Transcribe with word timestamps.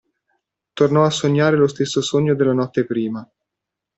Tornò 0.73 1.03
a 1.03 1.11
sognare 1.11 1.57
lo 1.57 1.67
stesso 1.67 2.01
sogno 2.01 2.33
della 2.33 2.53
notte 2.53 2.85
prima. 2.87 3.23